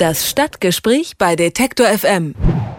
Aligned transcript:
Das 0.00 0.30
Stadtgespräch 0.30 1.18
bei 1.18 1.36
Detektor 1.36 1.86
FM. 1.86 2.34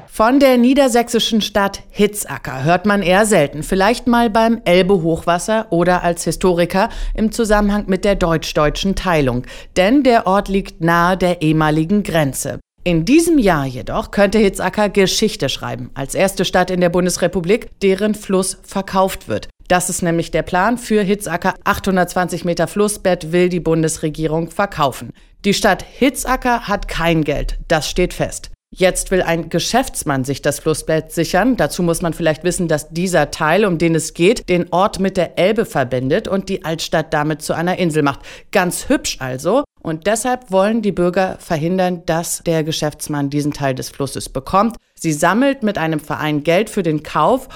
Von 0.08 0.40
der 0.40 0.58
niedersächsischen 0.58 1.42
Stadt 1.42 1.84
Hitzacker 1.92 2.64
hört 2.64 2.88
man 2.88 3.04
eher 3.04 3.28
selten, 3.28 3.62
vielleicht 3.62 4.08
mal 4.08 4.32
beim 4.32 4.60
Elbe-Hochwasser 4.66 5.68
oder 5.70 6.02
als 6.02 6.24
Historiker 6.24 6.90
im 7.14 7.32
Zusammenhang 7.32 7.84
mit 7.86 8.06
der 8.06 8.16
deutsch-deutschen 8.16 8.96
Teilung, 8.96 9.44
denn 9.78 10.02
der 10.02 10.26
Ort 10.26 10.50
liegt 10.50 10.82
nahe 10.82 11.16
der 11.16 11.44
ehemaligen 11.44 12.02
Grenze. 12.02 12.60
In 12.84 13.06
diesem 13.06 13.38
Jahr 13.38 13.68
jedoch 13.68 14.10
könnte 14.10 14.40
Hitzacker 14.40 14.90
Geschichte 14.90 15.48
schreiben, 15.48 15.92
als 15.94 16.16
erste 16.16 16.44
Stadt 16.44 16.72
in 16.72 16.82
der 16.82 16.90
Bundesrepublik, 16.90 17.70
deren 17.84 18.16
Fluss 18.16 18.58
verkauft 18.64 19.28
wird. 19.28 19.48
Das 19.68 19.92
ist 19.92 20.02
nämlich 20.02 20.32
der 20.32 20.42
Plan 20.42 20.80
für 20.80 21.04
Hitzacker. 21.04 21.54
820 21.66 22.46
Meter 22.46 22.68
Flussbett 22.68 23.32
will 23.32 23.48
die 23.48 23.60
Bundesregierung 23.60 24.50
verkaufen. 24.50 25.14
Die 25.44 25.56
Stadt 25.56 25.84
Hitzacker 25.84 26.68
hat 26.68 26.88
kein 26.88 27.24
Geld, 27.24 27.58
das 27.68 27.90
steht 27.90 28.14
fest. 28.14 28.52
Jetzt 28.70 29.10
will 29.10 29.24
ein 29.24 29.50
Geschäftsmann 29.50 30.24
sich 30.24 30.44
das 30.44 30.60
Flussbett 30.60 31.12
sichern. 31.12 31.58
Dazu 31.58 31.82
muss 31.82 32.04
man 32.04 32.14
vielleicht 32.14 32.44
wissen, 32.44 32.68
dass 32.68 32.90
dieser 32.90 33.32
Teil, 33.32 33.66
um 33.66 33.80
den 33.80 33.96
es 33.96 34.14
geht, 34.14 34.48
den 34.50 34.72
Ort 34.72 35.00
mit 35.00 35.18
der 35.18 35.40
Elbe 35.40 35.66
verbindet 35.66 36.28
und 36.28 36.48
die 36.48 36.64
Altstadt 36.64 37.12
damit 37.12 37.42
zu 37.42 37.54
einer 37.54 37.80
Insel 37.80 38.04
macht. 38.04 38.20
Ganz 38.52 38.88
hübsch 38.88 39.18
also. 39.20 39.64
Und 39.82 40.06
deshalb 40.06 40.52
wollen 40.52 40.84
die 40.84 40.92
Bürger 40.92 41.38
verhindern, 41.40 42.04
dass 42.06 42.44
der 42.46 42.64
Geschäftsmann 42.64 43.32
diesen 43.32 43.52
Teil 43.52 43.74
des 43.74 43.90
Flusses 43.90 44.30
bekommt. 44.30 44.78
Sie 44.94 45.12
sammelt 45.12 45.64
mit 45.64 45.80
einem 45.80 46.00
Verein 46.00 46.44
Geld 46.44 46.70
für 46.70 46.84
den 46.84 47.02
Kauf 47.02 47.50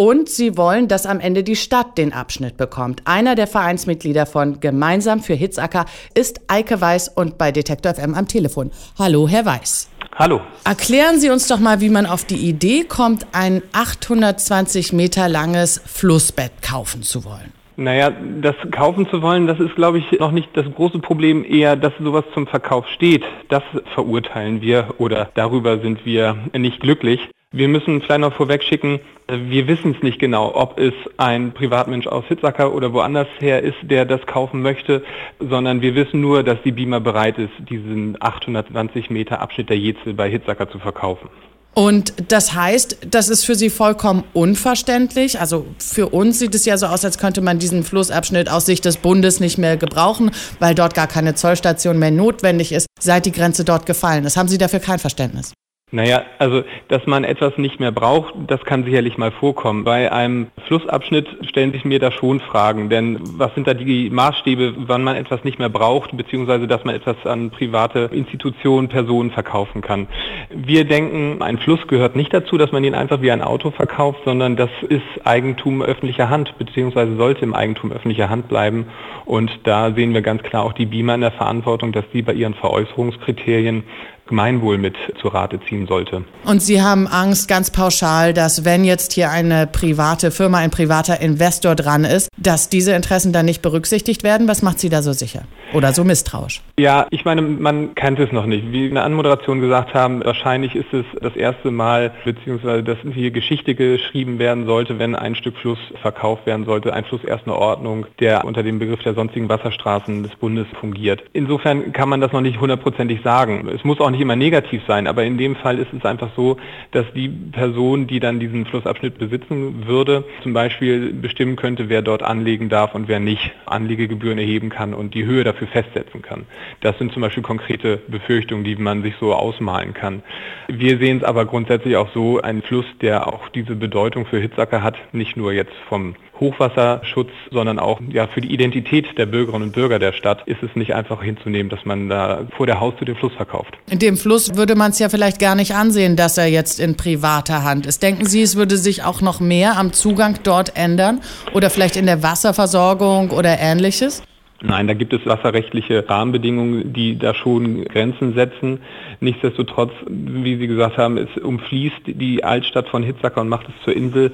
und 0.00 0.30
sie 0.30 0.56
wollen, 0.56 0.88
dass 0.88 1.04
am 1.04 1.20
Ende 1.20 1.42
die 1.42 1.56
Stadt 1.56 1.98
den 1.98 2.14
Abschnitt 2.14 2.56
bekommt. 2.56 3.02
Einer 3.04 3.34
der 3.34 3.46
Vereinsmitglieder 3.46 4.24
von 4.24 4.58
Gemeinsam 4.58 5.20
für 5.20 5.34
Hitzacker 5.34 5.84
ist 6.14 6.40
Eike 6.48 6.80
Weiß 6.80 7.08
und 7.08 7.36
bei 7.36 7.52
Detektor 7.52 7.92
FM 7.92 8.14
am 8.14 8.26
Telefon. 8.26 8.70
Hallo, 8.98 9.28
Herr 9.28 9.44
Weiß. 9.44 9.90
Hallo. 10.16 10.40
Erklären 10.64 11.20
Sie 11.20 11.28
uns 11.28 11.48
doch 11.48 11.58
mal, 11.58 11.82
wie 11.82 11.90
man 11.90 12.06
auf 12.06 12.24
die 12.24 12.48
Idee 12.48 12.84
kommt, 12.84 13.26
ein 13.32 13.60
820 13.74 14.94
Meter 14.94 15.28
langes 15.28 15.82
Flussbett 15.84 16.52
kaufen 16.62 17.02
zu 17.02 17.26
wollen. 17.26 17.52
Naja, 17.76 18.10
das 18.40 18.56
kaufen 18.70 19.06
zu 19.10 19.20
wollen, 19.20 19.46
das 19.46 19.60
ist, 19.60 19.74
glaube 19.74 19.98
ich, 19.98 20.18
noch 20.18 20.32
nicht 20.32 20.48
das 20.54 20.64
große 20.74 21.00
Problem. 21.00 21.44
Eher, 21.44 21.76
dass 21.76 21.92
sowas 22.00 22.24
zum 22.32 22.46
Verkauf 22.46 22.88
steht, 22.88 23.22
das 23.50 23.62
verurteilen 23.92 24.62
wir 24.62 24.94
oder 24.96 25.28
darüber 25.34 25.78
sind 25.78 26.06
wir 26.06 26.38
nicht 26.54 26.80
glücklich. 26.80 27.20
Wir 27.52 27.66
müssen 27.66 28.00
vielleicht 28.00 28.20
noch 28.20 28.36
vorweg 28.36 28.62
schicken, 28.62 29.00
wir 29.26 29.66
wissen 29.66 29.96
es 29.96 30.04
nicht 30.04 30.20
genau, 30.20 30.54
ob 30.54 30.78
es 30.78 30.92
ein 31.16 31.52
Privatmensch 31.52 32.06
aus 32.06 32.24
Hitzacker 32.28 32.72
oder 32.72 32.92
woanders 32.92 33.26
her 33.40 33.60
ist, 33.60 33.74
der 33.82 34.04
das 34.04 34.24
kaufen 34.24 34.62
möchte, 34.62 35.02
sondern 35.40 35.82
wir 35.82 35.96
wissen 35.96 36.20
nur, 36.20 36.44
dass 36.44 36.62
die 36.64 36.70
Beamer 36.70 37.00
bereit 37.00 37.38
ist, 37.38 37.50
diesen 37.68 38.16
820 38.20 39.10
Meter 39.10 39.40
Abschnitt 39.40 39.68
der 39.68 39.78
Jezel 39.78 40.14
bei 40.14 40.30
Hitzacker 40.30 40.70
zu 40.70 40.78
verkaufen. 40.78 41.28
Und 41.74 42.14
das 42.30 42.54
heißt, 42.54 43.08
das 43.10 43.28
ist 43.28 43.44
für 43.44 43.56
Sie 43.56 43.70
vollkommen 43.70 44.22
unverständlich. 44.32 45.40
Also 45.40 45.66
für 45.78 46.10
uns 46.10 46.38
sieht 46.38 46.54
es 46.54 46.64
ja 46.66 46.76
so 46.76 46.86
aus, 46.86 47.04
als 47.04 47.18
könnte 47.18 47.40
man 47.40 47.58
diesen 47.58 47.82
Flussabschnitt 47.82 48.48
aus 48.48 48.66
Sicht 48.66 48.84
des 48.84 48.98
Bundes 48.98 49.40
nicht 49.40 49.58
mehr 49.58 49.76
gebrauchen, 49.76 50.30
weil 50.60 50.76
dort 50.76 50.94
gar 50.94 51.08
keine 51.08 51.34
Zollstation 51.34 51.98
mehr 51.98 52.12
notwendig 52.12 52.70
ist, 52.70 52.86
seit 53.00 53.26
die 53.26 53.32
Grenze 53.32 53.64
dort 53.64 53.86
gefallen 53.86 54.24
ist. 54.24 54.36
Haben 54.36 54.48
Sie 54.48 54.58
dafür 54.58 54.78
kein 54.78 55.00
Verständnis? 55.00 55.52
Naja, 55.92 56.22
also 56.38 56.62
dass 56.86 57.04
man 57.06 57.24
etwas 57.24 57.58
nicht 57.58 57.80
mehr 57.80 57.90
braucht, 57.90 58.32
das 58.46 58.64
kann 58.64 58.84
sicherlich 58.84 59.18
mal 59.18 59.32
vorkommen. 59.32 59.82
Bei 59.82 60.12
einem 60.12 60.46
Flussabschnitt 60.68 61.26
stellen 61.48 61.72
sich 61.72 61.84
mir 61.84 61.98
da 61.98 62.12
schon 62.12 62.38
Fragen, 62.38 62.90
denn 62.90 63.18
was 63.36 63.52
sind 63.54 63.66
da 63.66 63.74
die 63.74 64.08
Maßstäbe, 64.08 64.74
wann 64.86 65.02
man 65.02 65.16
etwas 65.16 65.42
nicht 65.42 65.58
mehr 65.58 65.68
braucht, 65.68 66.16
beziehungsweise 66.16 66.68
dass 66.68 66.84
man 66.84 66.94
etwas 66.94 67.16
an 67.24 67.50
private 67.50 68.08
Institutionen, 68.12 68.88
Personen 68.88 69.32
verkaufen 69.32 69.82
kann. 69.82 70.06
Wir 70.50 70.84
denken, 70.84 71.42
ein 71.42 71.58
Fluss 71.58 71.84
gehört 71.88 72.14
nicht 72.14 72.32
dazu, 72.32 72.56
dass 72.56 72.70
man 72.70 72.84
ihn 72.84 72.94
einfach 72.94 73.20
wie 73.20 73.32
ein 73.32 73.42
Auto 73.42 73.72
verkauft, 73.72 74.20
sondern 74.24 74.54
das 74.54 74.70
ist 74.88 75.02
Eigentum 75.24 75.82
öffentlicher 75.82 76.30
Hand, 76.30 76.56
beziehungsweise 76.56 77.16
sollte 77.16 77.42
im 77.42 77.54
Eigentum 77.54 77.90
öffentlicher 77.90 78.30
Hand 78.30 78.48
bleiben. 78.48 78.86
Und 79.24 79.50
da 79.64 79.92
sehen 79.92 80.14
wir 80.14 80.22
ganz 80.22 80.42
klar 80.42 80.64
auch 80.64 80.72
die 80.72 80.86
Beamer 80.86 81.14
in 81.14 81.20
der 81.20 81.32
Verantwortung, 81.32 81.92
dass 81.92 82.04
sie 82.12 82.22
bei 82.22 82.32
ihren 82.32 82.54
Veräußerungskriterien 82.54 83.84
Gemeinwohl 84.30 84.78
mit 84.78 84.96
zu 85.20 85.28
Rate 85.28 85.60
ziehen 85.68 85.86
sollte. 85.86 86.24
Und 86.44 86.62
Sie 86.62 86.80
haben 86.80 87.06
Angst 87.06 87.48
ganz 87.48 87.70
pauschal, 87.70 88.32
dass 88.32 88.64
wenn 88.64 88.84
jetzt 88.84 89.12
hier 89.12 89.30
eine 89.30 89.66
private 89.66 90.30
Firma, 90.30 90.58
ein 90.58 90.70
privater 90.70 91.20
Investor 91.20 91.74
dran 91.74 92.04
ist, 92.04 92.28
dass 92.38 92.68
diese 92.68 92.92
Interessen 92.92 93.32
dann 93.32 93.44
nicht 93.44 93.60
berücksichtigt 93.60 94.22
werden? 94.22 94.48
Was 94.48 94.62
macht 94.62 94.78
Sie 94.78 94.88
da 94.88 95.02
so 95.02 95.12
sicher 95.12 95.42
oder 95.74 95.92
so 95.92 96.04
misstrauisch? 96.04 96.62
Ja, 96.78 97.06
ich 97.10 97.24
meine, 97.24 97.42
man 97.42 97.94
kennt 97.94 98.18
es 98.20 98.32
noch 98.32 98.46
nicht. 98.46 98.72
Wie 98.72 98.86
in 98.86 98.94
der 98.94 99.04
Anmoderation 99.04 99.60
gesagt 99.60 99.94
haben, 99.94 100.24
wahrscheinlich 100.24 100.74
ist 100.74 100.92
es 100.92 101.04
das 101.20 101.36
erste 101.36 101.70
Mal, 101.70 102.12
beziehungsweise 102.24 102.82
dass 102.82 102.98
hier 103.12 103.32
Geschichte 103.32 103.74
geschrieben 103.74 104.38
werden 104.38 104.66
sollte, 104.66 104.98
wenn 104.98 105.14
ein 105.14 105.34
Stück 105.34 105.56
Fluss 105.56 105.78
verkauft 106.00 106.46
werden 106.46 106.64
sollte, 106.64 106.94
ein 106.94 107.04
Fluss 107.04 107.24
erster 107.24 107.56
Ordnung, 107.56 108.06
der 108.20 108.44
unter 108.44 108.62
dem 108.62 108.78
Begriff 108.78 109.02
der 109.02 109.14
sonstigen 109.14 109.48
Wasserstraßen 109.48 110.22
des 110.22 110.34
Bundes 110.36 110.66
fungiert. 110.80 111.22
Insofern 111.32 111.92
kann 111.92 112.08
man 112.08 112.20
das 112.20 112.32
noch 112.32 112.40
nicht 112.40 112.60
hundertprozentig 112.60 113.20
sagen. 113.22 113.68
Es 113.74 113.84
muss 113.84 114.00
auch 114.00 114.10
nicht 114.10 114.19
nicht 114.20 114.26
immer 114.26 114.36
negativ 114.36 114.82
sein, 114.86 115.06
aber 115.06 115.24
in 115.24 115.38
dem 115.38 115.56
Fall 115.56 115.78
ist 115.78 115.92
es 115.96 116.04
einfach 116.04 116.28
so, 116.36 116.58
dass 116.92 117.06
die 117.14 117.28
Person, 117.28 118.06
die 118.06 118.20
dann 118.20 118.38
diesen 118.38 118.66
Flussabschnitt 118.66 119.16
besitzen 119.18 119.86
würde, 119.86 120.24
zum 120.42 120.52
Beispiel 120.52 121.14
bestimmen 121.14 121.56
könnte, 121.56 121.88
wer 121.88 122.02
dort 122.02 122.22
anlegen 122.22 122.68
darf 122.68 122.94
und 122.94 123.08
wer 123.08 123.18
nicht 123.18 123.50
Anlegegebühren 123.64 124.38
erheben 124.38 124.68
kann 124.68 124.92
und 124.92 125.14
die 125.14 125.24
Höhe 125.24 125.42
dafür 125.42 125.68
festsetzen 125.68 126.20
kann. 126.20 126.44
Das 126.82 126.98
sind 126.98 127.12
zum 127.12 127.22
Beispiel 127.22 127.42
konkrete 127.42 127.96
Befürchtungen, 128.08 128.62
die 128.62 128.76
man 128.76 129.02
sich 129.02 129.14
so 129.18 129.32
ausmalen 129.34 129.94
kann. 129.94 130.22
Wir 130.68 130.98
sehen 130.98 131.18
es 131.18 131.24
aber 131.24 131.46
grundsätzlich 131.46 131.96
auch 131.96 132.12
so, 132.12 132.42
ein 132.42 132.60
Fluss, 132.60 132.86
der 133.00 133.26
auch 133.26 133.48
diese 133.48 133.74
Bedeutung 133.74 134.26
für 134.26 134.38
Hitzacker 134.38 134.82
hat, 134.82 134.96
nicht 135.12 135.36
nur 135.38 135.52
jetzt 135.52 135.74
vom 135.88 136.14
Hochwasserschutz, 136.40 137.30
sondern 137.50 137.78
auch 137.78 138.00
ja, 138.10 138.26
für 138.26 138.40
die 138.40 138.52
Identität 138.52 139.06
der 139.18 139.26
Bürgerinnen 139.26 139.68
und 139.68 139.72
Bürger 139.72 139.98
der 139.98 140.12
Stadt 140.12 140.42
ist 140.46 140.62
es 140.62 140.74
nicht 140.74 140.94
einfach 140.94 141.22
hinzunehmen, 141.22 141.68
dass 141.68 141.84
man 141.84 142.08
da 142.08 142.46
vor 142.56 142.66
der 142.66 142.80
Haustür 142.80 143.04
den 143.04 143.16
Fluss 143.16 143.32
verkauft. 143.34 143.76
In 143.90 143.98
dem 143.98 144.16
Fluss 144.16 144.56
würde 144.56 144.74
man 144.74 144.90
es 144.90 144.98
ja 144.98 145.08
vielleicht 145.08 145.38
gar 145.38 145.54
nicht 145.54 145.74
ansehen, 145.74 146.16
dass 146.16 146.38
er 146.38 146.46
jetzt 146.46 146.80
in 146.80 146.96
privater 146.96 147.62
Hand 147.62 147.86
ist. 147.86 148.02
Denken 148.02 148.26
Sie, 148.26 148.42
es 148.42 148.56
würde 148.56 148.76
sich 148.76 149.04
auch 149.04 149.20
noch 149.20 149.40
mehr 149.40 149.76
am 149.76 149.92
Zugang 149.92 150.38
dort 150.42 150.76
ändern 150.76 151.20
oder 151.52 151.70
vielleicht 151.70 151.96
in 151.96 152.06
der 152.06 152.22
Wasserversorgung 152.22 153.30
oder 153.30 153.58
ähnliches? 153.58 154.22
Nein, 154.62 154.88
da 154.88 154.94
gibt 154.94 155.14
es 155.14 155.24
wasserrechtliche 155.24 156.06
Rahmenbedingungen, 156.06 156.92
die 156.92 157.18
da 157.18 157.32
schon 157.32 157.84
Grenzen 157.84 158.34
setzen. 158.34 158.80
Nichtsdestotrotz, 159.20 159.92
wie 160.06 160.56
Sie 160.56 160.66
gesagt 160.66 160.98
haben, 160.98 161.16
es 161.16 161.34
umfließt 161.42 162.02
die 162.06 162.44
Altstadt 162.44 162.88
von 162.88 163.02
Hitzacker 163.02 163.40
und 163.40 163.48
macht 163.48 163.68
es 163.68 163.84
zur 163.84 163.96
Insel 163.96 164.32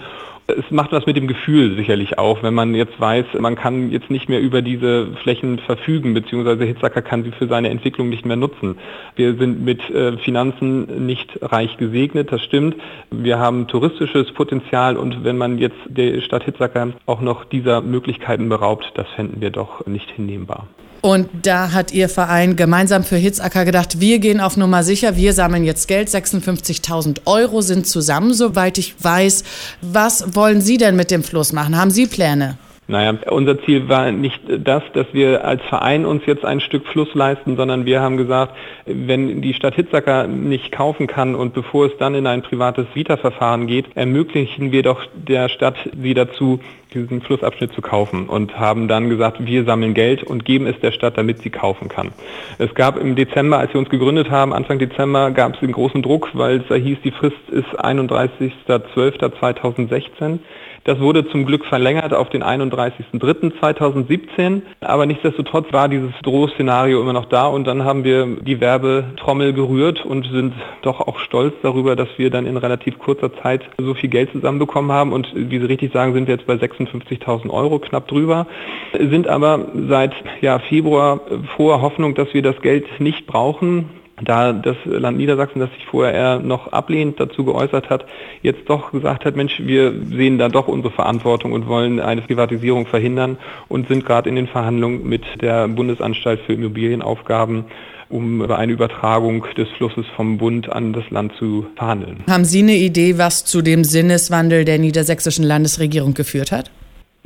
es 0.48 0.70
macht 0.70 0.92
was 0.92 1.06
mit 1.06 1.16
dem 1.16 1.26
Gefühl 1.26 1.76
sicherlich 1.76 2.18
auch, 2.18 2.42
wenn 2.42 2.54
man 2.54 2.74
jetzt 2.74 3.00
weiß, 3.00 3.26
man 3.38 3.56
kann 3.56 3.90
jetzt 3.90 4.10
nicht 4.10 4.28
mehr 4.28 4.40
über 4.40 4.62
diese 4.62 5.08
Flächen 5.22 5.58
verfügen, 5.58 6.14
beziehungsweise 6.14 6.64
Hitzacker 6.64 7.02
kann 7.02 7.24
sie 7.24 7.32
für 7.32 7.48
seine 7.48 7.68
Entwicklung 7.70 8.08
nicht 8.08 8.24
mehr 8.24 8.36
nutzen. 8.36 8.78
Wir 9.16 9.34
sind 9.34 9.64
mit 9.64 9.88
äh, 9.90 10.16
Finanzen 10.18 11.06
nicht 11.06 11.38
reich 11.42 11.76
gesegnet, 11.78 12.30
das 12.30 12.42
stimmt. 12.42 12.76
Wir 13.10 13.38
haben 13.38 13.66
touristisches 13.66 14.32
Potenzial 14.32 14.96
und 14.96 15.24
wenn 15.24 15.36
man 15.36 15.58
jetzt 15.58 15.78
der 15.86 16.20
Stadt 16.20 16.44
Hitzacker 16.44 16.92
auch 17.06 17.20
noch 17.20 17.44
dieser 17.44 17.80
Möglichkeiten 17.80 18.48
beraubt, 18.48 18.92
das 18.94 19.08
fänden 19.16 19.40
wir 19.40 19.50
doch 19.50 19.84
nicht 19.86 20.10
hinnehmbar. 20.10 20.68
Und 21.00 21.28
da 21.42 21.72
hat 21.72 21.92
Ihr 21.92 22.08
Verein 22.08 22.56
gemeinsam 22.56 23.04
für 23.04 23.16
Hitzacker 23.16 23.64
gedacht, 23.64 24.00
wir 24.00 24.18
gehen 24.18 24.40
auf 24.40 24.56
Nummer 24.56 24.82
sicher, 24.82 25.16
wir 25.16 25.32
sammeln 25.32 25.64
jetzt 25.64 25.88
Geld, 25.88 26.08
56.000 26.08 27.20
Euro 27.26 27.60
sind 27.60 27.86
zusammen, 27.86 28.34
soweit 28.34 28.78
ich 28.78 28.94
weiß. 29.02 29.44
Was 29.82 30.34
wollen 30.34 30.60
Sie 30.60 30.78
denn 30.78 30.96
mit 30.96 31.10
dem 31.10 31.22
Fluss 31.22 31.52
machen? 31.52 31.76
Haben 31.76 31.90
Sie 31.90 32.06
Pläne? 32.06 32.58
Naja, 32.88 33.18
unser 33.30 33.60
Ziel 33.62 33.88
war 33.88 34.12
nicht 34.12 34.40
das, 34.46 34.82
dass 34.92 35.06
wir 35.12 35.44
als 35.44 35.60
Verein 35.62 36.06
uns 36.06 36.24
jetzt 36.26 36.44
ein 36.44 36.60
Stück 36.60 36.86
Fluss 36.86 37.12
leisten, 37.14 37.56
sondern 37.56 37.84
wir 37.84 38.00
haben 38.00 38.16
gesagt, 38.16 38.54
wenn 38.84 39.42
die 39.42 39.54
Stadt 39.54 39.74
Hitzacker 39.74 40.28
nicht 40.28 40.70
kaufen 40.70 41.08
kann 41.08 41.34
und 41.34 41.52
bevor 41.52 41.86
es 41.86 41.96
dann 41.98 42.14
in 42.14 42.28
ein 42.28 42.42
privates 42.42 42.86
Vita-Verfahren 42.94 43.66
geht, 43.66 43.86
ermöglichen 43.96 44.70
wir 44.70 44.84
doch 44.84 45.04
der 45.14 45.48
Stadt 45.48 45.74
sie 46.00 46.14
dazu, 46.14 46.60
diesen 46.94 47.20
Flussabschnitt 47.20 47.72
zu 47.72 47.82
kaufen 47.82 48.28
und 48.28 48.56
haben 48.58 48.88
dann 48.88 49.08
gesagt, 49.08 49.44
wir 49.44 49.64
sammeln 49.64 49.92
Geld 49.92 50.22
und 50.22 50.44
geben 50.44 50.66
es 50.66 50.78
der 50.80 50.92
Stadt, 50.92 51.18
damit 51.18 51.42
sie 51.42 51.50
kaufen 51.50 51.88
kann. 51.88 52.12
Es 52.58 52.72
gab 52.74 52.96
im 52.98 53.16
Dezember, 53.16 53.58
als 53.58 53.74
wir 53.74 53.80
uns 53.80 53.90
gegründet 53.90 54.30
haben, 54.30 54.52
Anfang 54.52 54.78
Dezember, 54.78 55.32
gab 55.32 55.54
es 55.54 55.60
den 55.60 55.72
großen 55.72 56.02
Druck, 56.02 56.28
weil 56.34 56.58
es 56.58 56.68
da 56.68 56.76
hieß, 56.76 56.98
die 57.04 57.10
Frist 57.10 57.50
ist 57.50 57.80
31.12.2016. 57.80 60.38
Das 60.86 60.98
wurde 61.00 61.28
zum 61.30 61.44
Glück 61.46 61.66
verlängert 61.66 62.14
auf 62.14 62.30
den 62.30 62.44
31.03.2017, 62.44 64.62
aber 64.80 65.04
nichtsdestotrotz 65.04 65.72
war 65.72 65.88
dieses 65.88 66.12
Drohszenario 66.22 67.00
immer 67.00 67.12
noch 67.12 67.24
da 67.24 67.48
und 67.48 67.66
dann 67.66 67.82
haben 67.82 68.04
wir 68.04 68.36
die 68.40 68.60
Werbetrommel 68.60 69.52
gerührt 69.52 70.06
und 70.06 70.28
sind 70.30 70.54
doch 70.82 71.00
auch 71.00 71.18
stolz 71.18 71.54
darüber, 71.62 71.96
dass 71.96 72.06
wir 72.18 72.30
dann 72.30 72.46
in 72.46 72.56
relativ 72.56 73.00
kurzer 73.00 73.34
Zeit 73.42 73.62
so 73.78 73.94
viel 73.94 74.10
Geld 74.10 74.30
zusammenbekommen 74.30 74.92
haben. 74.92 75.12
Und 75.12 75.26
wie 75.34 75.58
Sie 75.58 75.66
richtig 75.66 75.92
sagen, 75.92 76.14
sind 76.14 76.28
wir 76.28 76.36
jetzt 76.36 76.46
bei 76.46 76.54
56.000 76.54 77.50
Euro 77.50 77.80
knapp 77.80 78.06
drüber, 78.06 78.46
sind 78.92 79.26
aber 79.26 79.66
seit 79.88 80.14
ja, 80.40 80.60
Februar 80.60 81.18
vor 81.56 81.82
Hoffnung, 81.82 82.14
dass 82.14 82.32
wir 82.32 82.42
das 82.42 82.62
Geld 82.62 82.86
nicht 83.00 83.26
brauchen 83.26 83.90
da 84.22 84.52
das 84.52 84.76
Land 84.84 85.18
Niedersachsen, 85.18 85.60
das 85.60 85.70
sich 85.72 85.86
vorher 85.86 86.14
eher 86.14 86.38
noch 86.38 86.72
ablehnend 86.72 87.20
dazu 87.20 87.44
geäußert 87.44 87.90
hat, 87.90 88.06
jetzt 88.42 88.68
doch 88.68 88.92
gesagt 88.92 89.24
hat, 89.24 89.36
Mensch, 89.36 89.60
wir 89.64 89.92
sehen 90.10 90.38
da 90.38 90.48
doch 90.48 90.68
unsere 90.68 90.92
Verantwortung 90.92 91.52
und 91.52 91.66
wollen 91.66 92.00
eine 92.00 92.22
Privatisierung 92.22 92.86
verhindern 92.86 93.36
und 93.68 93.88
sind 93.88 94.06
gerade 94.06 94.28
in 94.28 94.36
den 94.36 94.46
Verhandlungen 94.46 95.06
mit 95.06 95.24
der 95.40 95.68
Bundesanstalt 95.68 96.40
für 96.40 96.54
Immobilienaufgaben 96.54 97.64
um 98.08 98.42
über 98.42 98.58
eine 98.58 98.72
Übertragung 98.72 99.44
des 99.56 99.68
Flusses 99.76 100.06
vom 100.14 100.38
Bund 100.38 100.70
an 100.70 100.92
das 100.92 101.10
Land 101.10 101.32
zu 101.38 101.66
verhandeln. 101.74 102.22
Haben 102.28 102.44
Sie 102.44 102.60
eine 102.60 102.76
Idee, 102.76 103.18
was 103.18 103.44
zu 103.44 103.62
dem 103.62 103.82
Sinneswandel 103.82 104.64
der 104.64 104.78
niedersächsischen 104.78 105.44
Landesregierung 105.44 106.14
geführt 106.14 106.52
hat? 106.52 106.70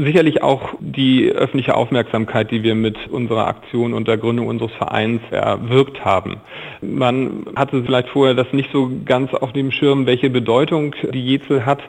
Sicherlich 0.02 0.43
auch 0.43 0.70
die 0.81 1.31
öffentliche 1.31 1.76
Aufmerksamkeit, 1.76 2.50
die 2.50 2.62
wir 2.62 2.75
mit 2.75 2.97
unserer 3.08 3.47
Aktion 3.49 3.93
und 3.93 4.08
der 4.08 4.17
Gründung 4.17 4.47
unseres 4.47 4.73
Vereins 4.73 5.20
erwirkt 5.31 6.06
haben. 6.06 6.37
Man 6.81 7.44
hatte 7.55 7.85
vielleicht 7.85 8.08
vorher 8.08 8.35
das 8.35 8.50
nicht 8.52 8.70
so 8.73 8.91
ganz 9.05 9.35
auf 9.35 9.52
dem 9.52 9.70
Schirm, 9.70 10.06
welche 10.06 10.31
Bedeutung 10.31 10.94
die 11.12 11.23
Jezel 11.23 11.67
hat. 11.67 11.81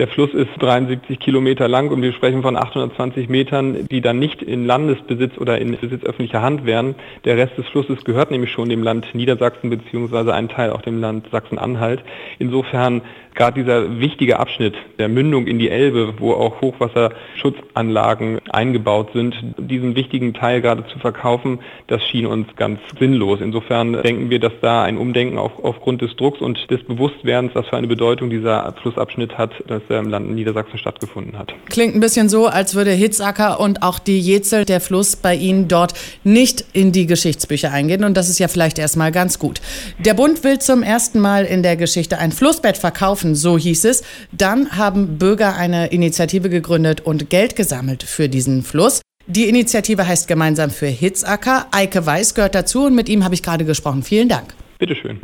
Der 0.00 0.08
Fluss 0.08 0.32
ist 0.32 0.48
73 0.60 1.20
Kilometer 1.20 1.68
lang 1.68 1.90
und 1.90 2.00
wir 2.00 2.14
sprechen 2.14 2.40
von 2.40 2.56
820 2.56 3.28
Metern, 3.28 3.86
die 3.90 4.00
dann 4.00 4.18
nicht 4.18 4.40
in 4.40 4.64
Landesbesitz 4.64 5.36
oder 5.36 5.58
in 5.58 5.76
Besitz 5.76 6.04
öffentlicher 6.04 6.40
Hand 6.40 6.64
wären. 6.64 6.94
Der 7.26 7.36
Rest 7.36 7.58
des 7.58 7.68
Flusses 7.68 8.02
gehört 8.02 8.30
nämlich 8.30 8.50
schon 8.50 8.70
dem 8.70 8.82
Land 8.82 9.14
Niedersachsen 9.14 9.68
beziehungsweise 9.68 10.32
ein 10.32 10.48
Teil 10.48 10.70
auch 10.70 10.80
dem 10.80 11.02
Land 11.02 11.26
Sachsen-Anhalt. 11.30 12.02
Insofern 12.38 13.02
gerade 13.34 13.60
dieser 13.60 14.00
wichtige 14.00 14.38
Abschnitt 14.38 14.74
der 14.98 15.08
Mündung 15.08 15.46
in 15.46 15.58
die 15.58 15.70
Elbe, 15.70 16.14
wo 16.18 16.32
auch 16.32 16.60
Hochwasserschutzanlagen 16.60 18.40
eingebaut 18.50 19.10
sind, 19.12 19.36
diesen 19.58 19.96
wichtigen 19.96 20.34
Teil 20.34 20.60
gerade 20.60 20.86
zu 20.86 20.98
verkaufen, 20.98 21.60
das 21.86 22.02
schien 22.04 22.26
uns 22.26 22.48
ganz 22.56 22.80
sinnlos. 22.98 23.40
Insofern 23.40 24.02
denken 24.02 24.30
wir, 24.30 24.40
dass 24.40 24.52
da 24.60 24.82
ein 24.82 24.98
Umdenken 24.98 25.38
auch 25.38 25.62
aufgrund 25.62 26.02
des 26.02 26.16
Drucks 26.16 26.40
und 26.40 26.70
des 26.70 26.82
Bewusstwerdens, 26.84 27.54
was 27.54 27.66
für 27.68 27.76
eine 27.76 27.86
Bedeutung 27.86 28.30
dieser 28.30 28.72
Flussabschnitt 28.82 29.38
hat, 29.38 29.52
dass 29.66 29.82
im 29.98 30.08
Land 30.08 30.30
Niedersachsen 30.30 30.78
stattgefunden 30.78 31.38
hat. 31.38 31.52
Klingt 31.68 31.94
ein 31.94 32.00
bisschen 32.00 32.28
so, 32.28 32.46
als 32.46 32.74
würde 32.74 32.92
Hitzacker 32.92 33.60
und 33.60 33.82
auch 33.82 33.98
die 33.98 34.18
Jezel, 34.18 34.64
der 34.64 34.80
Fluss 34.80 35.16
bei 35.16 35.34
Ihnen 35.34 35.68
dort, 35.68 35.94
nicht 36.24 36.64
in 36.72 36.92
die 36.92 37.06
Geschichtsbücher 37.06 37.72
eingehen. 37.72 38.04
Und 38.04 38.16
das 38.16 38.28
ist 38.28 38.38
ja 38.38 38.48
vielleicht 38.48 38.78
erstmal 38.78 39.12
ganz 39.12 39.38
gut. 39.38 39.60
Der 39.98 40.14
Bund 40.14 40.44
will 40.44 40.58
zum 40.58 40.82
ersten 40.82 41.20
Mal 41.20 41.44
in 41.44 41.62
der 41.62 41.76
Geschichte 41.76 42.18
ein 42.18 42.32
Flussbett 42.32 42.76
verkaufen 42.76 43.00
kaufen, 43.00 43.34
so 43.34 43.58
hieß 43.58 43.84
es. 43.86 44.02
Dann 44.32 44.76
haben 44.76 45.18
Bürger 45.18 45.56
eine 45.56 45.88
Initiative 45.88 46.48
gegründet 46.48 47.00
und 47.00 47.30
Geld 47.30 47.56
gesammelt 47.56 48.02
für 48.02 48.28
diesen 48.28 48.62
Fluss. 48.62 49.00
Die 49.26 49.48
Initiative 49.48 50.06
heißt 50.06 50.28
Gemeinsam 50.28 50.70
für 50.70 50.86
Hitzacker. 50.86 51.66
Eike 51.70 52.04
Weiß 52.04 52.34
gehört 52.34 52.54
dazu 52.54 52.86
und 52.86 52.94
mit 52.94 53.08
ihm 53.08 53.24
habe 53.24 53.34
ich 53.34 53.42
gerade 53.42 53.64
gesprochen. 53.64 54.02
Vielen 54.02 54.28
Dank. 54.28 54.54
Bitteschön. 54.78 55.20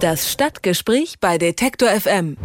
Das 0.00 0.30
Stadtgespräch 0.30 1.14
bei 1.20 1.38
Detektor 1.38 1.88
FM. 1.88 2.36